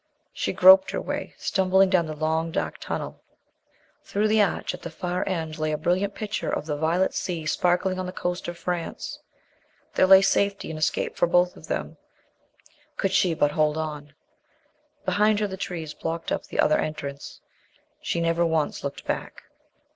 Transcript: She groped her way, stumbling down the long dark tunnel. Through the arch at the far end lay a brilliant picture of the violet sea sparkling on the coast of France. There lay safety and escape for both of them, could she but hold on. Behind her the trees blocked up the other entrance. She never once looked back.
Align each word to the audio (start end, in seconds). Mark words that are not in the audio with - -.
She 0.33 0.51
groped 0.51 0.89
her 0.89 0.99
way, 0.99 1.35
stumbling 1.37 1.91
down 1.91 2.07
the 2.07 2.15
long 2.15 2.49
dark 2.49 2.79
tunnel. 2.79 3.21
Through 4.03 4.29
the 4.29 4.41
arch 4.41 4.73
at 4.73 4.81
the 4.81 4.89
far 4.89 5.23
end 5.29 5.59
lay 5.59 5.71
a 5.71 5.77
brilliant 5.77 6.15
picture 6.15 6.49
of 6.49 6.65
the 6.65 6.75
violet 6.75 7.13
sea 7.13 7.45
sparkling 7.45 7.99
on 7.99 8.07
the 8.07 8.11
coast 8.11 8.47
of 8.47 8.57
France. 8.57 9.19
There 9.93 10.07
lay 10.07 10.23
safety 10.23 10.71
and 10.71 10.79
escape 10.79 11.15
for 11.17 11.27
both 11.27 11.55
of 11.55 11.67
them, 11.67 11.97
could 12.97 13.11
she 13.11 13.35
but 13.35 13.51
hold 13.51 13.77
on. 13.77 14.15
Behind 15.05 15.39
her 15.39 15.45
the 15.47 15.55
trees 15.55 15.93
blocked 15.93 16.31
up 16.31 16.47
the 16.47 16.59
other 16.59 16.79
entrance. 16.79 17.39
She 18.01 18.21
never 18.21 18.43
once 18.43 18.83
looked 18.83 19.05
back. 19.05 19.43